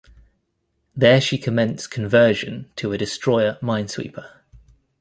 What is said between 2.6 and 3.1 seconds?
to a